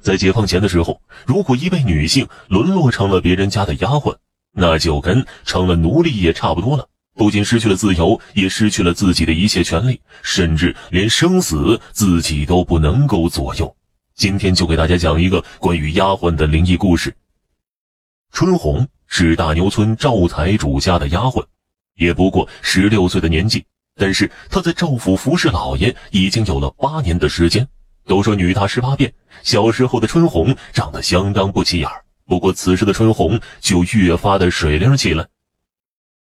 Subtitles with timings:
[0.00, 4.16] 在解放前的时候，如果一位女性沦落成了别人家的丫鬟，
[4.52, 6.88] 那就跟成了奴隶也差不多了。
[7.14, 13.74] 不仅失去了自由，也失去了自己的一切权利，甚至连生死自己都不能够左右。
[14.14, 17.14] 今天就给大家讲一个关于丫鬟的灵异故事。
[18.32, 21.44] 春红是大牛村赵财主家的丫鬟，
[21.94, 27.66] 也不过十六岁的年纪，但是她在赵府服侍老爷已经有了八年的时间。
[28.06, 29.12] 都说女大十八变，
[29.42, 32.04] 小时候的春红长得相当不起眼儿。
[32.24, 35.26] 不过此时的春红就越发的水灵起来。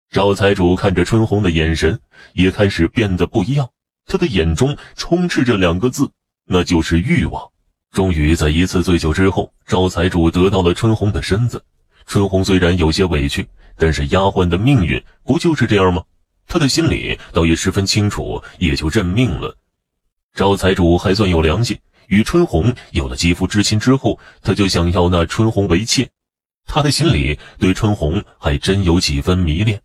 [0.09, 1.99] 赵财主看着春红的眼神
[2.33, 3.69] 也开始变得不一样，
[4.05, 6.09] 他的眼中充斥着两个字，
[6.45, 7.49] 那就是欲望。
[7.91, 11.63] 终于在一次醉酒之后，赵财主得到了春红的身子。
[12.05, 13.47] 春红虽然有些委屈，
[13.77, 16.03] 但是丫鬟的命运不就是这样吗？
[16.47, 19.55] 他的心里倒也十分清楚，也就认命了。
[20.33, 26.09] 赵财主还算有良心，与春红有了肌肤之亲之后，他就想要那春红为妾。
[26.65, 29.79] 他的心里对春红还真有几分迷恋，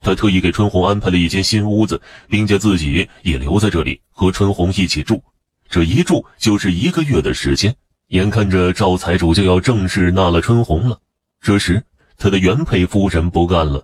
[0.00, 1.98] 他特意给春红安排了一间新屋子，
[2.28, 5.24] 并且自己也留在这里和春红一起住。
[5.70, 7.74] 这一住就是一个月的时间。
[8.08, 10.98] 眼看着赵财主就要正式纳了春红了，
[11.40, 11.82] 这时
[12.18, 13.82] 他的原配夫人不干了。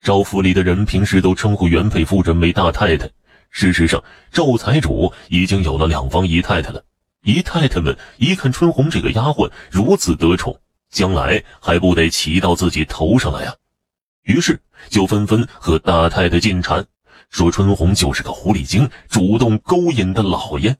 [0.00, 3.10] 赵府里的人平时都称呼原配夫人为大太太。
[3.52, 6.82] 事实上，赵财主已经有了两房姨太太了。
[7.22, 10.58] 姨太太们一看春红这个丫鬟如此得宠，
[10.90, 13.54] 将来还不得骑到自己头上来呀？
[14.22, 14.58] 于是
[14.88, 16.84] 就纷纷和大太太进谗，
[17.28, 20.74] 说春红就是个狐狸精，主动勾引的老爷。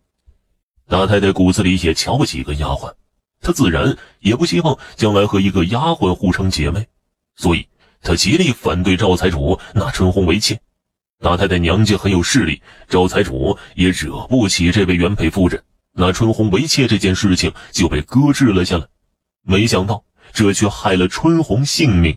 [0.89, 2.95] 大太太骨子里也瞧不起一个丫鬟，
[3.43, 6.89] 她自然也不希望将来和一个丫鬟互称姐妹，
[7.37, 7.69] 所以
[8.01, 10.59] 她极力反对赵财主纳春红为妾。
[11.23, 18.85] 大太太娘家很有势力，赵财主也惹不起这位原配夫人，那春红为妾这件事情就被搁置了下来。
[19.45, 22.17] 没想到这却害了春红性命。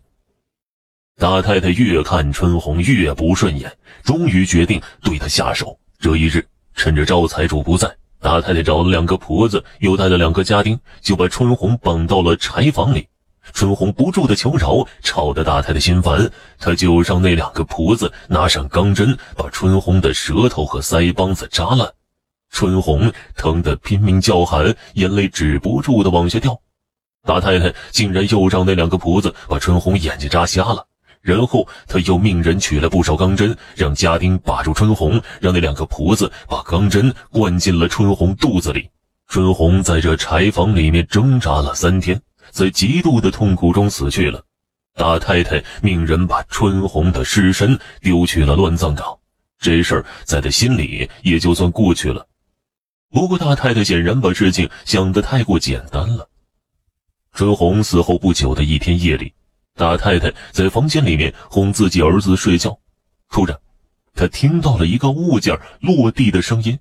[1.17, 3.71] 大太太越看春红越不顺眼，
[4.03, 5.79] 终于决定对她下手。
[5.99, 6.43] 这一日，
[6.73, 13.07] 趁着赵财主不在，大太太找了两个婆子，又带了两个家丁，就把春红绑到了柴房里。
[13.53, 16.29] 春红不住的求饶，吵得大太太心烦，
[16.59, 21.89] 他就让那两个婆子拿上钢针，把春红的舌头和腮帮子扎烂。
[22.51, 26.59] 春红疼得拼命叫喊，眼泪止不住的往下掉。
[27.25, 30.85] 大太太竟然又让那两个婆子把春红眼睛扎瞎了，
[31.21, 38.89] 然后他又命人取了不少钢针，让家丁把住春红，让那两个婆子把钢针灌进了春红肚子里。
[39.27, 42.21] 春红在这柴房里面挣扎了三天。
[42.55, 44.41] 在极度的痛苦中死去了。
[44.93, 49.05] 大太太命人把春红的尸身丢去了乱葬岗，
[49.59, 52.25] 这事儿在他心里也就算过去了。
[53.11, 56.29] 不过大太太显然把事情想得太过简单了。
[57.33, 59.33] 春红死后不久的一天夜里，
[59.75, 62.79] 大太太在房间里面哄自己儿子睡觉，
[63.29, 63.59] 突然，
[64.13, 66.79] 她听到了一个物件落地的声音，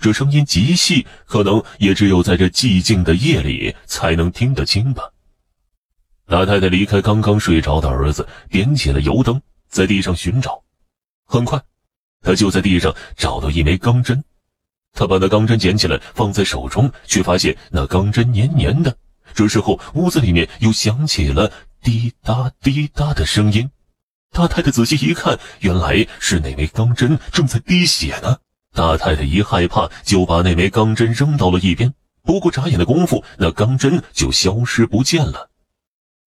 [0.00, 5.11] 这声音极细，可能也只有在这寂静的夜里才能听得清吧。
[6.32, 9.38] 大太太离开刚刚睡着的儿子，点起了油灯，
[9.68, 10.62] 在地上寻找。
[11.26, 11.60] 很快，
[12.22, 14.24] 她就在地上找到一枚钢针。
[14.94, 18.96] 她把那钢针捡起来，放在手中，却发现那钢针黏黏的。
[19.34, 23.68] 这时候，屋子里面又响起了滴答滴答的声音。
[24.30, 28.38] 大太太仔细一看，原来是那枚钢针正在滴血呢。
[28.72, 31.92] 大太太一害怕，就把那枚钢针扔到了一边。
[32.22, 35.50] 不过眨眼的功夫，那钢针就消失不见了。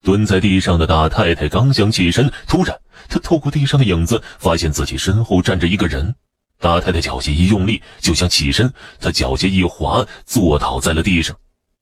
[0.06, 2.78] 蹲在地上的大太太刚想起身，突然
[3.10, 6.14] 她透过地上的影子，发现自己身后站着一个人。
[6.60, 11.36] 大太太脚下一用力，就想起身，她脚下一滑，坐倒在了地上。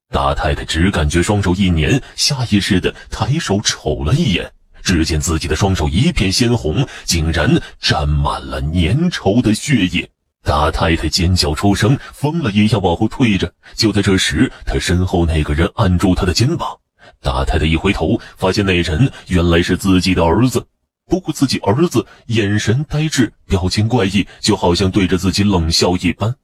[0.10, 4.50] 大太太只感觉双手一黏，下意识的抬手瞅了一眼，
[4.82, 10.10] 只见自己的双手一片鲜红，竟然沾满了粘稠的血液。
[10.46, 13.52] 大太太尖叫出声，疯了一样往后退着。
[13.76, 16.78] 就在这时，她身后那个人按住她的肩膀。
[17.24, 20.68] 大太太一回头，发现那人原来是自己的儿子。
[21.10, 26.36] 不过自己儿子眼神呆滞，表情怪异，就好像对着自己冷笑一般。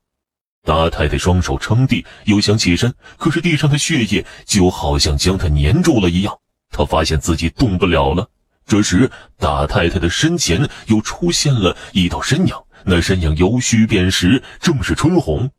[0.63, 6.37] 大太太双手撑地，又想起身，可是地上的血液就好像将她粘住了一样。
[6.69, 8.29] 她发现自己动不了了。
[8.65, 12.53] 这时，大太太的身前又出现了一道身影，
[12.85, 15.49] 那身影由虚变实，正是春红。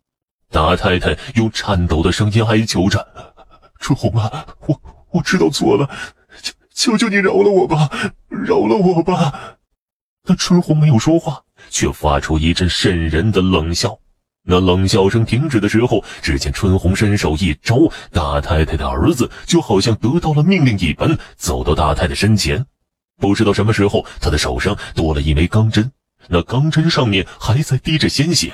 [0.50, 3.06] 大太太用颤抖的声音哀求着
[3.80, 4.80] ：“春红啊，我……”
[5.12, 5.90] 我知道错了，
[6.72, 7.90] 求求求你饶了我吧，
[8.28, 9.58] 饶了我吧！
[10.24, 13.98] 那春红没有说话，却发出一阵渗人的冷笑。
[14.42, 17.76] 那冷笑声停止的时候，只见春红伸手一招，
[18.10, 22.64] 大太太的儿子就好像得到了命令一般，走到大太太身前。
[23.18, 25.92] 不知道什么时候，他的手上多了一枚钢针，
[26.28, 28.52] 那钢针上面还在滴着鲜血。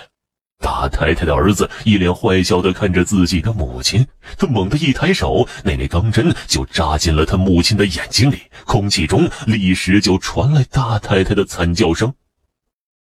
[0.76, 4.06] 大太太的儿子一脸坏笑地看着自己的母亲，
[4.36, 12.12] 他猛地一抬手，那枚钢针就扎进了他母亲的眼睛里，空气中立时就传来大太太的惨叫声。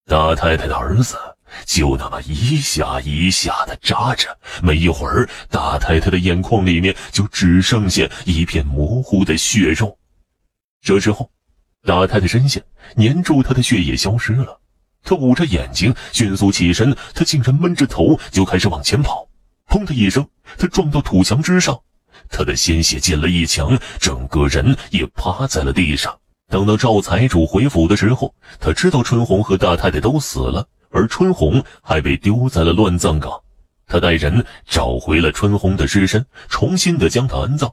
[0.06, 1.18] 大太太的儿子。
[1.66, 9.98] 就那么一下一下的扎着，没一会儿，大太太的眼眶里面就只剩下一片模糊的血肉。
[10.82, 11.32] 这时候，
[11.84, 12.62] 大太太身下
[12.98, 14.60] 粘住她的血液消失了，
[15.06, 19.26] 他捂着眼睛，迅速起身，他竟然闷着头就开始往前跑。
[19.70, 21.80] 砰的一声，他撞到土墙之上，
[22.30, 26.14] 他的鲜血溅了一墙，整个人也趴在了地上。
[26.50, 30.68] 等到赵财主回府的时候，他知道春红和大太太都死了。
[30.92, 33.32] 而春红还被丢在了乱葬岗，
[33.86, 37.70] 他带人找回了春红的尸身，重新的将她安葬。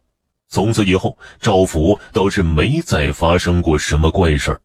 [0.48, 4.60] 从此以后，赵府倒是没再发生过什么怪事儿。